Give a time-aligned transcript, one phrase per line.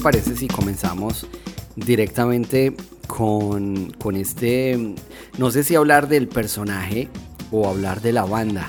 [0.00, 1.26] parece si comenzamos
[1.76, 2.74] directamente
[3.06, 4.94] con, con este,
[5.38, 7.08] no sé si hablar del personaje
[7.50, 8.68] o hablar de la banda?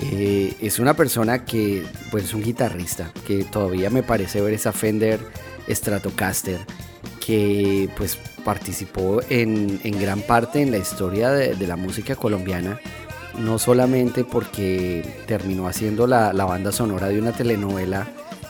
[0.00, 4.72] Eh, es una persona que, pues es un guitarrista, que todavía me parece ver esa
[4.72, 5.20] Fender
[5.68, 6.60] Stratocaster,
[7.24, 12.80] que pues participó en, gran parte en la historia de, la música colombiana,
[13.38, 18.08] no solamente porque terminó haciendo la, banda sonora de una telenovela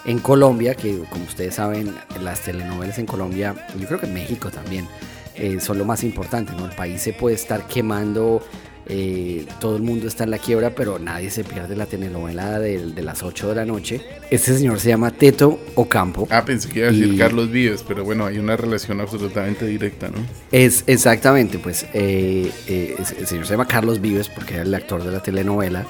[0.09, 4.51] en Colombia, que como ustedes saben, las telenovelas en Colombia, yo creo que en México
[4.51, 4.89] también,
[5.35, 6.65] eh, son lo más importante, ¿no?
[6.65, 8.43] El país se puede estar quemando
[8.91, 12.93] eh, todo el mundo está en la quiebra, pero nadie se pierde la telenovela de,
[12.93, 14.01] de, las 8 de la noche.
[14.31, 16.27] Este señor se llama Teto Ocampo.
[16.31, 20.09] Ah, pensé que iba a decir Carlos Vives, pero bueno, hay una relación absolutamente directa,
[20.09, 20.17] ¿no?
[20.53, 25.13] Es exactamente, pues eh, el señor se llama Carlos Vives porque era el actor de
[25.13, 25.85] la telenovela,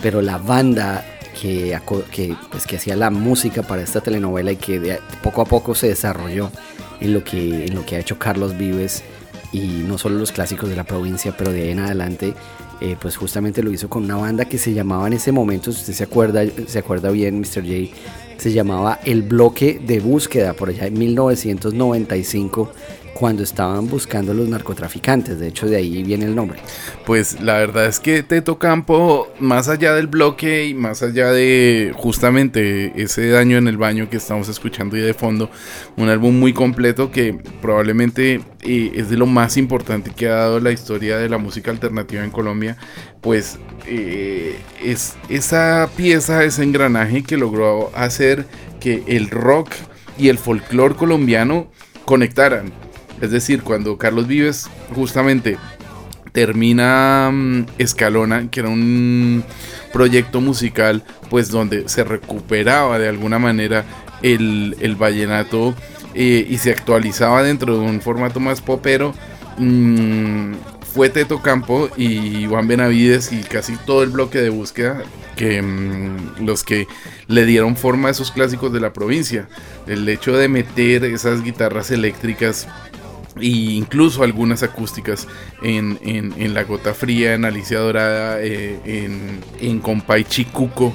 [0.00, 1.78] pero la banda que,
[2.10, 5.88] que, pues, que hacía la música para esta telenovela y que poco a poco se
[5.88, 6.50] desarrolló
[7.00, 9.02] en lo que, en lo que ha hecho Carlos Vives
[9.52, 12.34] y no solo los clásicos de la provincia, pero de ahí en adelante,
[12.80, 15.80] eh, pues justamente lo hizo con una banda que se llamaba en ese momento, si
[15.80, 17.62] usted se acuerda, se acuerda bien, Mr.
[17.62, 17.94] J,
[18.36, 22.72] se llamaba El Bloque de Búsqueda, por allá en 1995
[23.14, 25.38] cuando estaban buscando los narcotraficantes.
[25.38, 26.58] De hecho, de ahí viene el nombre.
[27.06, 31.92] Pues la verdad es que Teto Campo, más allá del bloque y más allá de
[31.96, 35.48] justamente ese daño en el baño que estamos escuchando y de fondo,
[35.96, 40.60] un álbum muy completo que probablemente eh, es de lo más importante que ha dado
[40.60, 42.76] la historia de la música alternativa en Colombia,
[43.20, 48.46] pues eh, es esa pieza, ese engranaje que logró hacer
[48.80, 49.70] que el rock
[50.18, 51.70] y el folclore colombiano
[52.04, 52.72] conectaran
[53.24, 55.56] es decir, cuando Carlos Vives justamente
[56.32, 59.44] termina mm, Escalona, que era un
[59.92, 63.84] proyecto musical, pues donde se recuperaba de alguna manera
[64.22, 65.74] el, vallenato
[66.14, 69.14] eh, y se actualizaba dentro de un formato más popero.
[69.58, 70.54] Mm,
[70.94, 75.02] fue Teto Campo y Juan Benavides y casi todo el bloque de búsqueda
[75.36, 76.86] que mm, los que
[77.26, 79.48] le dieron forma a esos clásicos de la provincia.
[79.86, 82.68] El hecho de meter esas guitarras eléctricas
[83.40, 85.26] e incluso algunas acústicas
[85.62, 90.94] en, en, La Gota Fría, en Alicia Dorada, eh, en, en Compay Chicuco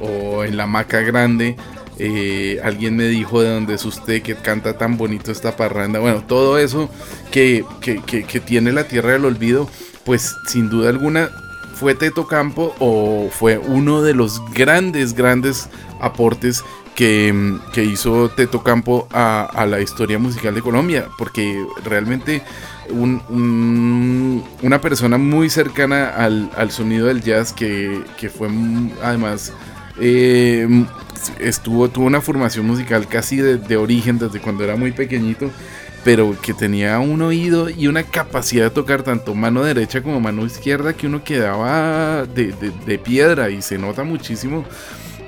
[0.00, 1.56] o en La Maca Grande.
[2.00, 5.98] Eh, alguien me dijo de dónde es usted que canta tan bonito esta parranda.
[5.98, 6.90] Bueno, todo eso
[7.32, 9.68] que, que, que tiene la tierra del olvido,
[10.04, 11.30] pues sin duda alguna
[11.78, 15.68] fue Teto Campo o fue uno de los grandes, grandes
[16.00, 16.64] aportes
[16.94, 17.32] que,
[17.76, 22.42] hizo Teto Campo a, la historia musical de Colombia, porque realmente
[22.90, 28.02] una persona muy cercana al, sonido del jazz que,
[28.36, 28.48] fue
[29.02, 29.52] además...
[30.00, 30.68] Eh,
[31.40, 35.50] estuvo, tuvo una formación musical casi de, origen desde cuando era muy pequeñito,
[36.04, 40.46] pero que tenía un oído y una capacidad de tocar tanto mano derecha como mano
[40.46, 42.54] izquierda que uno quedaba de,
[42.86, 44.64] de piedra y se nota muchísimo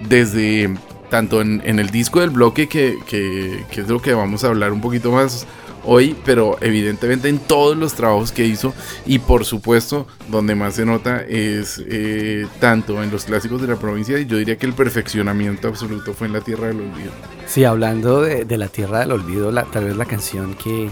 [0.08, 0.70] desde
[1.10, 5.12] tanto en, el disco del bloque, que, es lo que vamos a hablar un poquito
[5.12, 5.46] más
[5.84, 8.74] hoy, pero evidentemente en todos los trabajos que hizo
[9.06, 13.76] y por supuesto donde más se nota es eh, tanto en los clásicos de la
[13.76, 17.10] provincia y yo diría que el perfeccionamiento absoluto fue en la Tierra del Olvido.
[17.46, 20.90] Sí, hablando de, la Tierra del Olvido, tal vez la canción que,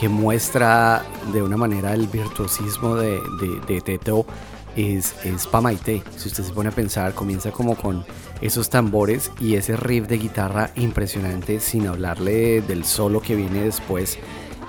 [0.00, 3.20] que, muestra de una manera el virtuosismo de,
[3.84, 4.24] Teto
[4.76, 6.02] es, es Pamaite.
[6.16, 8.04] Si usted se pone a pensar, comienza como con
[8.40, 14.18] esos tambores y ese riff de guitarra impresionante sin hablarle del solo que viene después.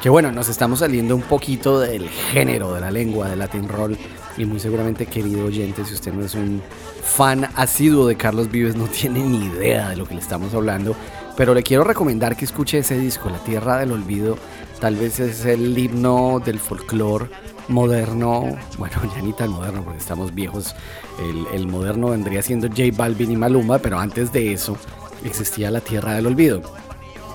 [0.02, 3.98] Que bueno, nos estamos saliendo un poquito del género de la lengua de Latin Roll
[4.38, 6.62] y muy seguramente querido oyente, si usted no es un
[7.04, 10.96] fan asiduo de Carlos Vives no tiene ni idea de lo que le estamos hablando,
[11.36, 14.38] pero le quiero recomendar que escuche ese disco, La Tierra del Olvido,
[14.80, 17.28] tal vez es el himno del folclore
[17.70, 20.76] moderno, bueno, ya ni tan moderno porque estamos viejos,
[21.54, 24.78] el, moderno vendría siendo J Balvin y Maluma, pero antes de eso
[25.24, 26.62] existía la Tierra del Olvido.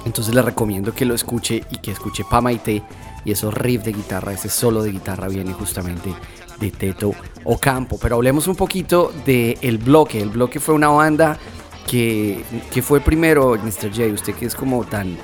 [0.05, 2.83] Entonces le recomiendo que lo escuche y que escuche Pamaite
[3.25, 6.13] y esos riffs de guitarra, ese solo de guitarra viene justamente
[6.61, 7.13] de Teto
[7.45, 7.99] Ocampo.
[8.01, 10.21] Pero hablemos un poquito del el bloque.
[10.21, 11.39] El bloque fue una banda
[11.87, 13.91] que, que fue primero, Mr.
[13.91, 15.17] J, usted que es como tan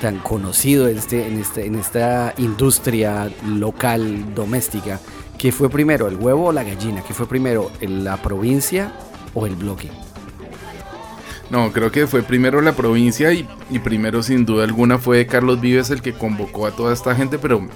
[0.00, 5.00] tan conocido en, este, en, este, en esta industria local doméstica,
[5.38, 7.02] ¿qué fue primero, el huevo o la gallina?
[7.06, 8.92] ¿Qué fue primero, la provincia
[9.34, 9.90] o el bloque?
[11.50, 13.46] No, creo que fue primero la provincia y,
[13.84, 17.68] primero sin duda alguna fue Carlos Vives el que convocó a toda esta gente, pero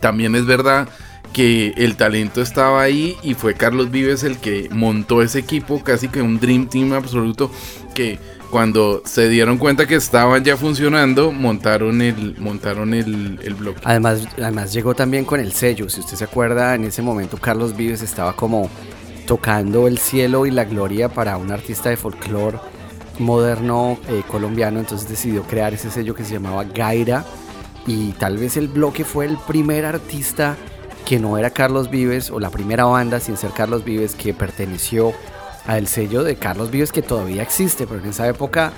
[0.00, 0.88] también es verdad
[1.34, 6.08] que el talento estaba ahí y fue Carlos Vives el que montó ese equipo, casi
[6.08, 7.50] que un Dream Team absoluto,
[7.92, 8.18] que
[8.50, 13.80] cuando se dieron cuenta que estaban ya funcionando, montaron el, montaron el, el bloque.
[13.82, 17.76] Además, además llegó también con el sello, si usted se acuerda, en ese momento Carlos
[17.76, 18.70] Vives estaba como
[19.26, 22.58] tocando el cielo y la gloria para un artista de folclore
[23.18, 27.24] moderno eh, colombiano, entonces decidió crear ese sello que se llamaba Gaira
[27.88, 30.56] y tal vez el bloque fue el primer artista
[31.04, 35.12] que no era Carlos Vives o la primera banda sin ser Carlos Vives que perteneció
[35.66, 38.72] al sello de Carlos Vives que todavía existe, pero en esa época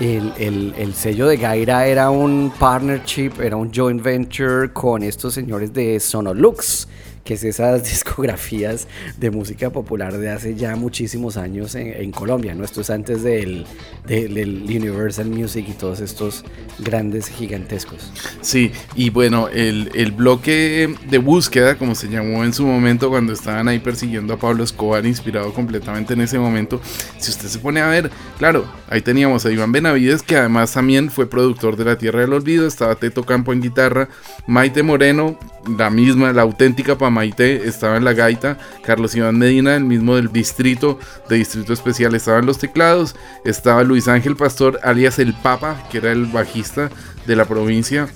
[0.00, 5.72] el, el, sello de Gaira era un partnership, era un joint venture con estos señores
[5.72, 6.86] de Sonolux
[7.28, 8.88] que es esas discografías
[9.18, 12.64] de música popular de hace ya muchísimos años en, Colombia, ¿no?
[12.64, 13.66] Esto es antes del,
[14.06, 16.42] del, Universal Music y todos estos
[16.78, 18.10] grandes gigantescos.
[18.40, 23.34] Sí, y bueno, el, el, bloque de búsqueda, como se llamó en su momento cuando
[23.34, 26.80] estaban ahí persiguiendo a Pablo Escobar, inspirado completamente en ese momento,
[27.18, 31.10] si usted se pone a ver, claro, ahí teníamos a Iván Benavides, que además también
[31.10, 34.08] fue productor de La Tierra del Olvido, estaba Teto Campo en guitarra,
[34.46, 35.38] Maite Moreno,
[35.76, 40.30] la misma, la auténtica Pamaite, estaba en la gaita, Carlos Iván Medina, el mismo del
[40.32, 45.82] distrito, de distrito especial, estaba en los teclados, estaba Luis Ángel Pastor, alias el Papa,
[45.90, 46.90] que era el bajista
[47.26, 48.06] de la provincia,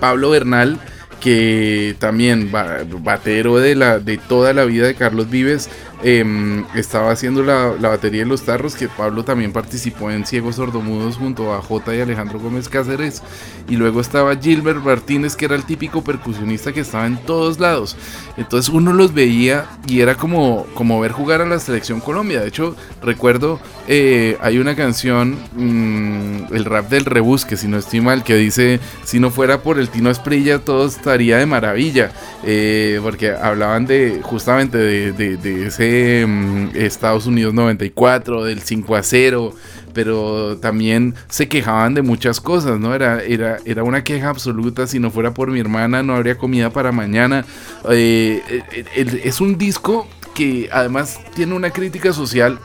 [0.00, 0.80] Pablo Bernal,
[1.20, 5.70] que también batero de, la, de toda la vida de Carlos Vives,
[6.02, 11.16] Em, estaba haciendo la, batería de los tarros, que Pablo también participó en Ciegos Sordomudos
[11.16, 13.22] junto a J y Alejandro Gómez Cáceres.
[13.68, 17.96] Y luego estaba Gilbert Martínez, que era el típico percusionista que estaba en todos lados.
[18.36, 22.40] Entonces uno los veía y era como, como ver jugar a la selección Colombia.
[22.40, 27.78] De hecho, recuerdo, eh, hay una canción, mm, el rap del rebus, que si no
[27.78, 32.12] estoy mal, que dice, si no fuera por el Tino Esprilla, todo estaría de maravilla.
[32.42, 35.83] Eh, porque hablaban de justamente de ese
[36.26, 39.54] Mm, Estados Unidos 94, del 5 a 0,
[39.92, 42.94] pero también se quejaban de muchas cosas, ¿no?
[42.94, 46.70] Era, era, era una queja absoluta, si no fuera por mi hermana no habría comida
[46.70, 47.44] para mañana.
[47.90, 52.58] Eh, eh, es un disco que además tiene una crítica social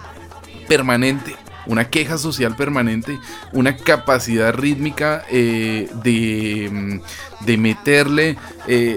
[0.68, 1.36] permanente
[1.66, 3.19] una queja social permanente,
[3.54, 8.38] una capacidad rítmica eh, de, mm, de, meterle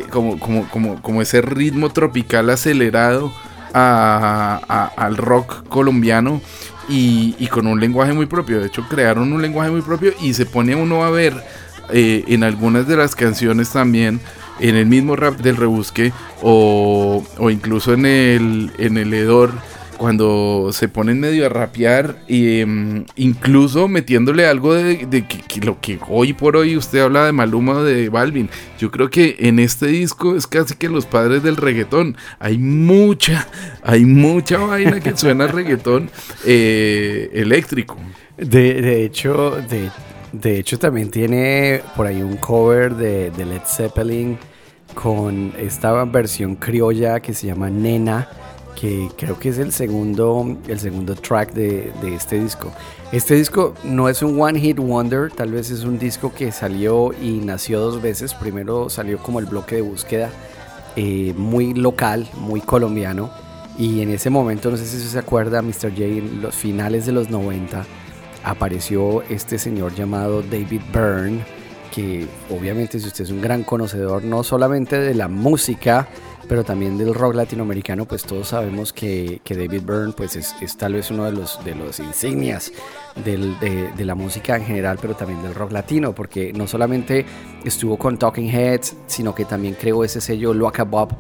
[0.09, 3.31] como, como, como, como, ese ritmo tropical acelerado
[3.73, 6.41] al rock colombiano
[6.89, 8.61] y, con un lenguaje muy propio.
[8.61, 11.35] De hecho, crearon un lenguaje muy propio y se pone uno a ver
[11.91, 14.21] eh, en algunas de las canciones también,
[14.61, 19.53] en el mismo rap del rebusque o, o incluso en el, en el hedor
[20.03, 26.33] cuando se ponen medio a rapear, em, incluso metiéndole algo de, que, lo que hoy
[26.33, 28.51] por hoy usted habla de Maluma de Balvin.
[28.81, 32.17] Yo creo que en este disco es casi que los padres del reggaetón.
[32.41, 33.47] Hay mucha,
[33.85, 36.11] hay mucha vaina que suena reggaetón
[36.45, 37.97] eh, eléctrico.
[38.37, 39.89] De, hecho, de,
[40.33, 44.37] de, hecho también tiene por ahí un cover de, de Led Zeppelin
[44.95, 48.29] con esta versión criolla que se llama Nena
[49.17, 52.73] creo que es el segundo, el segundo track de, de, este disco.
[53.13, 57.13] Este disco no es un One Hit Wonder, tal vez es un disco que salió
[57.13, 58.35] y nació dos veces.
[58.35, 60.31] Primero salió como el bloque de búsqueda,
[60.97, 63.31] eh, muy local, muy colombiano.
[63.79, 65.91] Y en ese momento, no sé si se acuerda, Mr.
[65.91, 67.87] J, en los finales de los 90,
[68.45, 71.45] apareció este señor llamado David Byrne,
[71.93, 76.09] que obviamente si usted es un gran conocedor no solamente de la música,
[76.49, 80.77] pero también del rock latinoamericano, pues todos sabemos que, que David Byrne pues es, es,
[80.77, 82.73] tal vez uno de los, de los insignias
[83.25, 87.27] de, la música en general, pero también del rock latino, porque no solamente
[87.65, 91.15] estuvo con Talking Heads, sino que también creó ese sello Loca Bob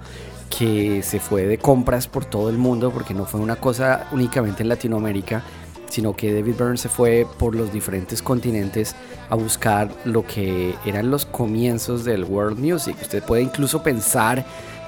[0.58, 4.62] que se fue de compras por todo el mundo, porque no fue una cosa únicamente
[4.62, 5.42] en Latinoamérica,
[5.92, 8.96] sino que David Byrne se fue por los diferentes continentes
[9.28, 12.96] a buscar lo que eran los comienzos del world music.
[13.02, 14.42] Usted puede incluso pensar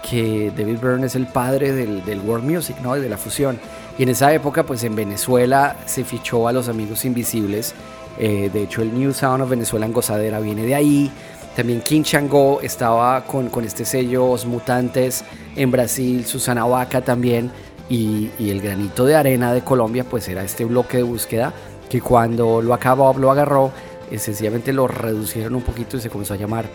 [0.08, 2.94] que David Byrne es el padre del, world music, ¿no?
[2.94, 3.58] de la fusión.
[3.99, 7.75] Y en esa época, pues en Venezuela se fichó a los Amigos Invisibles.
[8.18, 11.12] Eh, de hecho, el New Sound of Venezuela en Gozadera viene de ahí.
[11.54, 15.23] También King Chango estaba con, con este sello, Os Mutantes
[15.54, 17.50] en Brasil, Susana Vaca también.
[17.88, 21.53] Y, el granito de arena de Colombia, pues era este bloque de búsqueda
[21.88, 23.73] que cuando lo acabó, lo agarró,
[24.11, 26.67] eh, sencillamente lo reducieron un poquito y se comenzó a llamar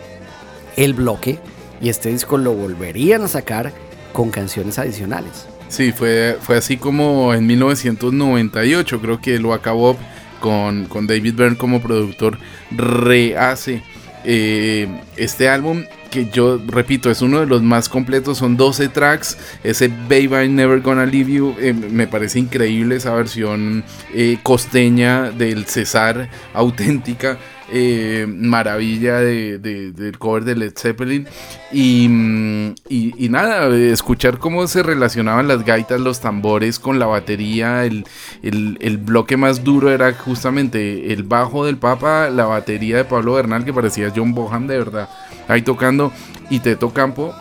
[0.76, 1.38] El Bloque
[1.80, 3.72] y este disco lo volverían a sacar
[4.12, 5.46] con canciones adicionales.
[5.68, 9.96] Sí, fue, fue así como en 1998, creo que lo acabó
[10.40, 12.38] con, con David Byrne como productor,
[12.70, 13.82] rehace
[14.24, 19.38] eh, este álbum que yo repito, es uno de los más completos, son 12 tracks,
[19.62, 25.30] ese Baby I'm Never Gonna Leave You, eh, me parece increíble esa versión eh, costeña
[25.30, 27.38] del César auténtica.
[27.72, 31.28] Eh, maravilla de, del cover de Led Zeppelin.
[31.70, 37.84] Y, mm, y, nada, escuchar cómo se relacionaban las gaitas, los tambores con la batería.
[37.84, 38.04] El,
[38.42, 43.64] el, bloque más duro era justamente el bajo del Papa, la batería de Pablo Bernal,
[43.64, 45.08] que parecía John Bohan de verdad,
[45.46, 46.12] ahí tocando.
[46.50, 47.32] Y Teto Campo,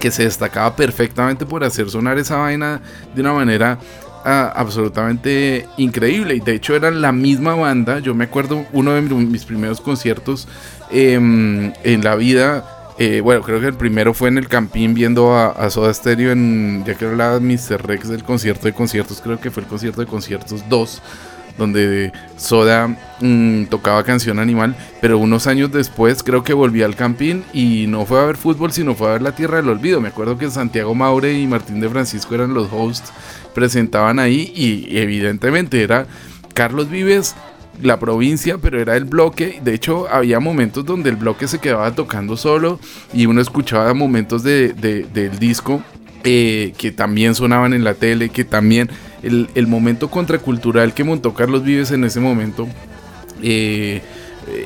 [0.00, 2.80] que se destacaba perfectamente por hacer sonar esa vaina
[3.14, 3.78] de una manera
[4.24, 6.36] absolutamente increíble.
[6.36, 7.98] Y de hecho eran la misma banda.
[7.98, 10.48] Yo me acuerdo uno de mis primeros conciertos
[10.90, 12.64] em, en la vida.
[12.98, 16.84] Eh, bueno, creo que el primero fue en el Campín viendo a, Soda Stereo en,
[16.84, 17.86] ya que hablaba Mr.
[17.86, 21.02] Rex del concierto de conciertos, creo que fue el concierto de conciertos 2
[21.58, 27.44] donde Soda mm, tocaba canción animal, pero unos años después creo que volví al Campín
[27.52, 30.00] y no fue a ver fútbol, sino fue a ver La Tierra del Olvido.
[30.00, 33.12] Me acuerdo que Santiago Maure y Martín de Francisco eran los hosts,
[33.54, 36.06] presentaban ahí y evidentemente era
[36.54, 37.34] Carlos Vives,
[37.82, 39.60] la provincia, pero era el bloque.
[39.62, 42.80] De hecho, había momentos donde el bloque se quedaba tocando solo
[43.12, 45.82] y uno escuchaba momentos de, del disco
[46.24, 48.90] eh, que también sonaban en la tele, que también
[49.22, 52.68] el, momento contracultural que montó Carlos Vives en ese momento,
[53.42, 54.02] eh,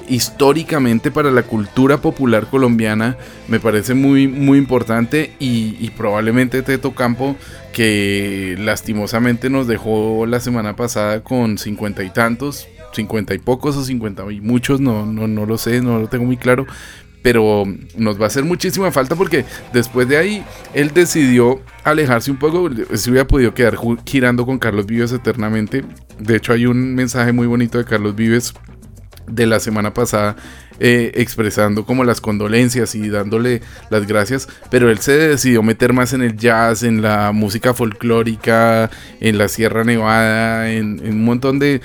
[0.08, 3.16] históricamente para la cultura popular colombiana,
[3.48, 7.36] me parece muy, muy importante y, probablemente Teto Campo,
[7.72, 13.84] que lastimosamente nos dejó la semana pasada con cincuenta y tantos, cincuenta y pocos o
[13.84, 16.66] cincuenta y muchos, no, no, no lo sé, no lo tengo muy claro,
[17.22, 17.64] pero
[17.96, 22.68] nos va a hacer muchísima falta porque después de ahí él decidió alejarse un poco,
[22.94, 25.84] se hubiera podido quedar girando con Carlos Vives eternamente.
[26.18, 28.54] De hecho hay un mensaje muy bonito de Carlos Vives
[29.26, 30.36] de la semana pasada
[30.80, 36.12] eh, expresando como las condolencias y dándole las gracias, pero él se decidió meter más
[36.12, 41.80] en el jazz, en la música folclórica, en la Sierra Nevada, en, un montón de,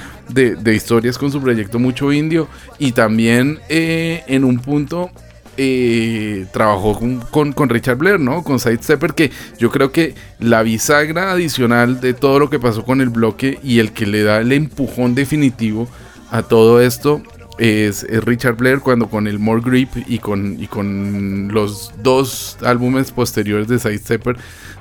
[0.73, 2.47] historias con su proyecto Mucho Indio
[2.79, 5.11] y también eh, en un punto
[5.57, 6.99] eh, trabajó
[7.31, 8.43] con, con, Richard Blair, ¿no?
[8.43, 13.01] Con Sidestepper, que yo creo que la bisagra adicional de todo lo que pasó con
[13.01, 15.87] el bloque y el que le da el empujón definitivo
[16.29, 17.21] a todo esto
[17.57, 23.11] es, Richard Blair cuando con el More Grip y con, y con los dos álbumes
[23.11, 24.37] posteriores de Sidestepper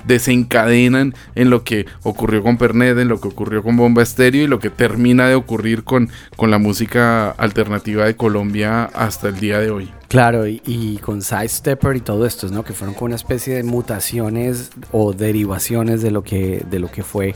[0.06, 4.46] desencadenan en lo que ocurrió con Pernet, en lo que ocurrió con Bomba Estéreo y
[4.46, 9.58] lo que termina de ocurrir con, con la música alternativa de Colombia hasta el día
[9.58, 9.90] de hoy.
[10.08, 12.64] Claro, y, con Sidestepper y todo esto, ¿no?
[12.64, 17.02] Que fueron como una especie de mutaciones o derivaciones de lo que, de lo que
[17.02, 17.34] fue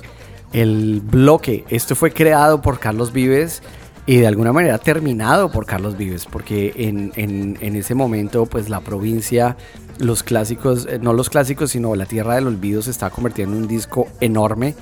[0.53, 1.65] el bloque.
[1.69, 3.63] Esto fue creado por Carlos Vives
[4.07, 8.81] y de alguna manera terminado por Carlos Vives, porque en, en, ese momento pues la
[8.81, 9.57] provincia,
[10.01, 13.63] los clásicos, eh, no los clásicos, sino la Tierra del Olvido se estaba convirtiendo en
[13.63, 14.75] un disco enorme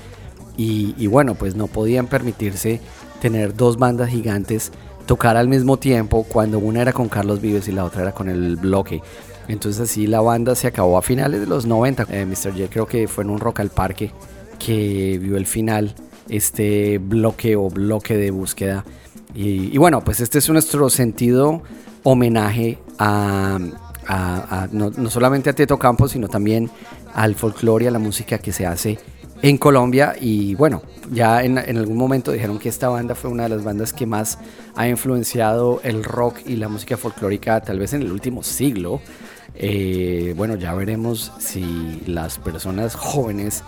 [0.57, 2.81] y, y bueno, pues no podían permitirse
[3.21, 4.71] tener dos bandas gigantes
[5.05, 8.29] tocar al mismo tiempo cuando una era con Carlos Vives y la otra era con
[8.29, 9.01] el bloque.
[9.47, 12.07] Entonces así la banda se acabó a finales de los 90.
[12.11, 12.51] Eh, Mr.
[12.51, 14.11] J creo que fue en un rock al parque
[14.59, 15.95] que vio el final,
[16.27, 18.85] este bloque o bloque de búsqueda
[19.33, 21.61] y, bueno, pues este es nuestro sentido
[22.03, 23.59] homenaje a,
[24.71, 26.69] no, solamente a Teto Campos, sino también
[27.13, 28.99] al folclore, a la música que se hace
[29.41, 30.15] en Colombia.
[30.19, 33.93] Y bueno, ya en, algún momento dijeron que esta banda fue una de las bandas
[33.93, 34.39] que más
[34.75, 39.01] ha influenciado el rock y la música folclórica, tal vez en el último siglo.
[39.55, 43.63] Eh, bueno, ya veremos si las personas jóvenes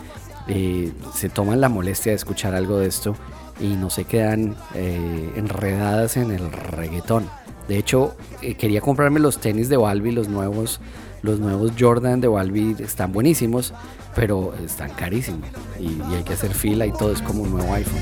[0.47, 3.15] eh, se toman la molestia de escuchar algo de esto
[3.59, 7.29] y no se quedan eh, enredadas en el reggaetón.
[7.71, 10.81] De hecho, eh, quería comprarme los tenis de Balbi, los nuevos,
[11.21, 13.73] los nuevos Jordan de Balbi están buenísimos,
[14.13, 15.47] pero están carísimos
[15.79, 18.01] y, hay que hacer fila y todo es como un nuevo iPhone.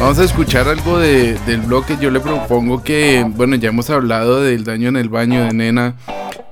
[0.00, 1.96] Vamos a escuchar algo de, del bloque.
[2.00, 5.94] Yo le propongo que, bueno, ya hemos hablado del daño en el baño de Nena.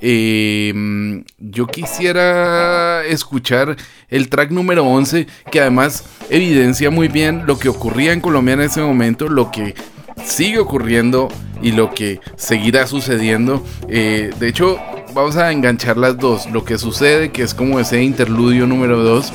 [0.00, 3.76] Em, yo quisiera escuchar
[4.08, 8.60] el track número 11, que además evidencia muy bien lo que ocurría en Colombia en
[8.60, 9.74] ese momento, lo que
[10.24, 11.28] sigue ocurriendo
[11.62, 13.64] y lo que seguirá sucediendo.
[13.88, 14.78] Eh, de hecho,
[15.14, 16.50] vamos a enganchar las dos.
[16.50, 19.32] Lo que sucede, que es como ese interludio número 2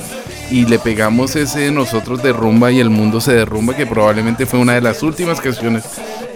[0.50, 4.58] y le pegamos ese nosotros de rumba y el mundo se derrumba que probablemente fue
[4.58, 5.84] una de las últimas canciones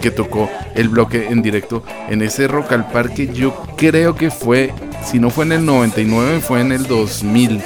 [0.01, 4.73] que tocó el bloque en directo en ese Rock al Parque yo creo que fue
[5.03, 7.61] si no fue en el 99, fue en el 2000,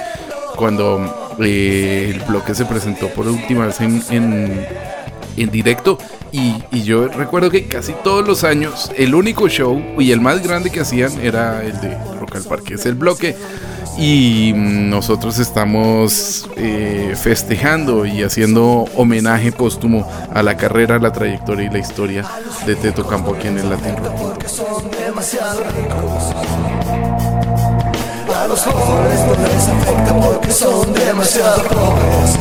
[0.56, 4.02] cuando eh, el bloque se presentó por última vez en,
[5.38, 5.98] en, directo.
[6.32, 10.42] Y, y, yo recuerdo que casi todos los años el único show y el más
[10.42, 12.74] grande que hacían era el de Rock al Parque.
[12.76, 13.36] Es el bloque
[13.98, 21.70] y nosotros estamos eh, festejando y haciendo homenaje póstumo a la carrera, la trayectoria y
[21.70, 22.26] la historia
[22.66, 23.96] de Teto Campo aquí en el Latin.
[28.36, 32.38] A los jóvenes no les afecta porque son demasiado pobres.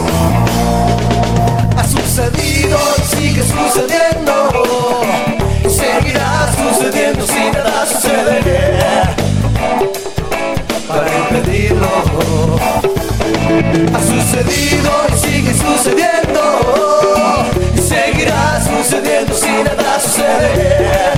[1.76, 4.32] Ha sucedido sigue sucediendo.
[5.68, 9.21] Seguirá sucediendo si nada sucede
[10.92, 11.88] para impedirlo.
[13.94, 16.40] Ha sucedido y sigue sucediendo.
[17.74, 21.12] Y seguirá sucediendo si nada sucede.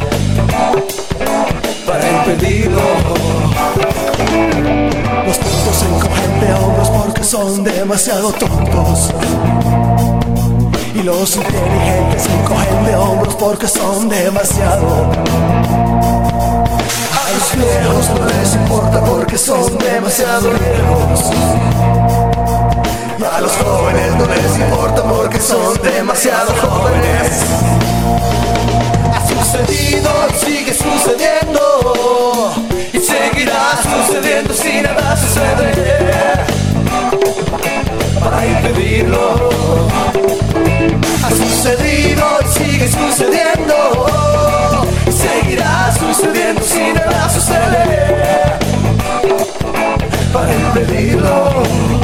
[1.87, 2.83] Para impedirlo.
[5.27, 9.11] Los tontos encogen de hombros porque son demasiado tontos.
[10.95, 15.11] Y los inteligentes encogen de hombros porque son demasiado
[17.35, 21.21] los viejos no les importa porque son demasiado viejos.
[23.19, 27.43] Y a los jóvenes no les importa porque son demasiado jóvenes.
[29.15, 30.11] Ha sucedido
[30.45, 32.53] sigue sucediendo.
[32.93, 36.45] Y seguirá sucediendo si nada sucede.
[38.21, 39.89] Para impedirlo.
[41.25, 44.34] Ha sucedido y sigue sucediendo
[45.25, 48.59] seguirá sucediendo si nada sucede
[50.33, 52.04] para impedirlo.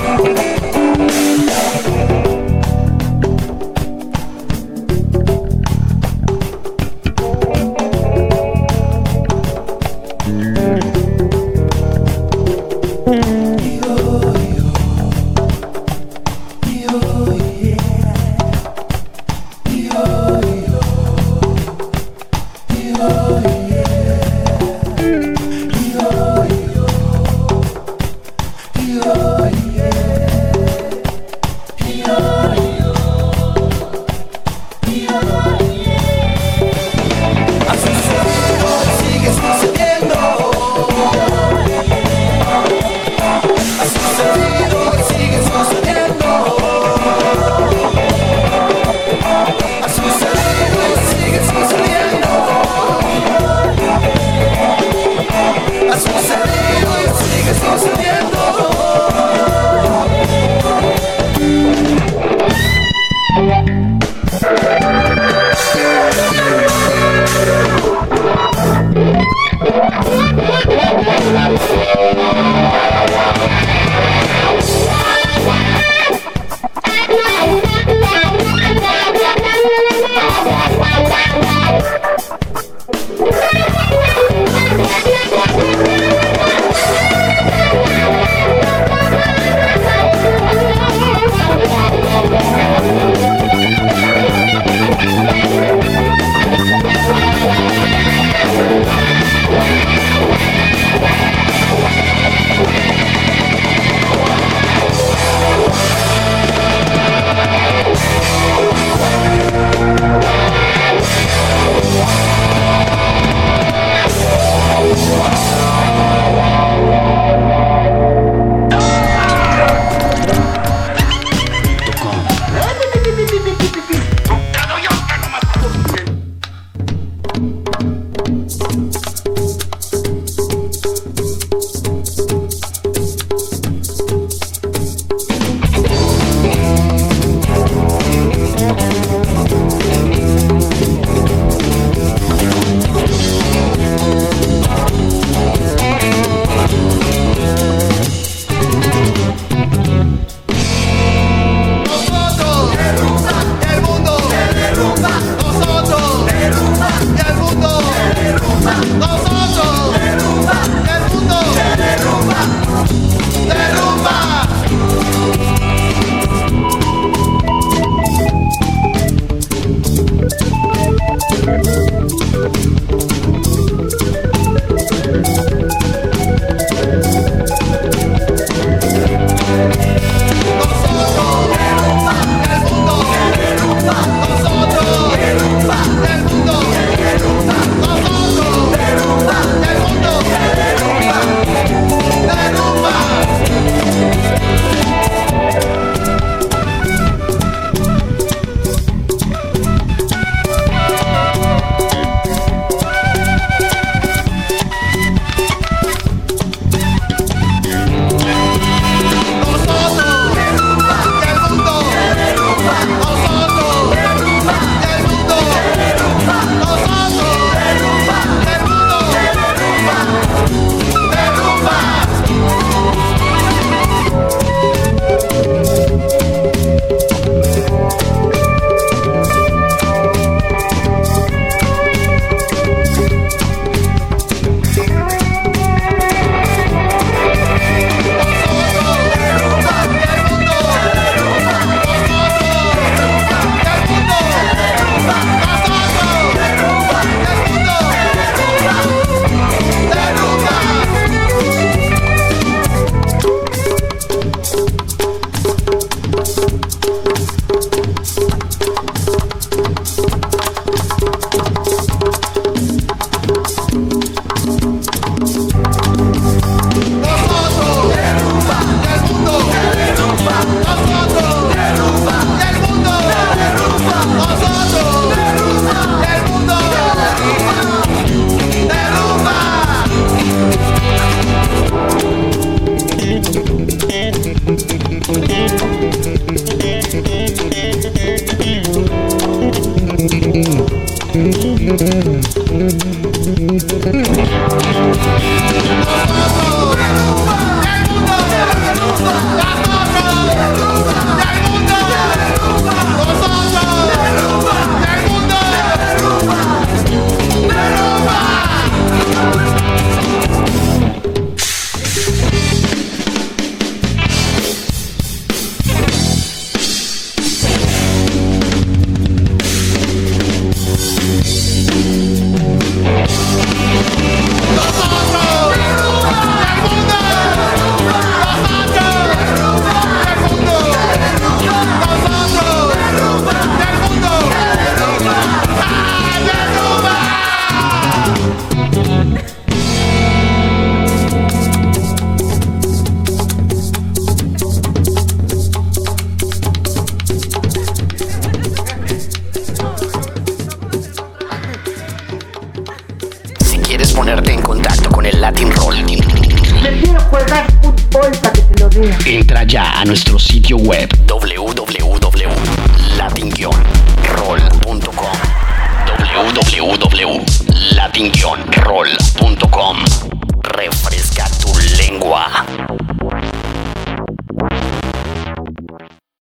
[291.12, 291.50] Si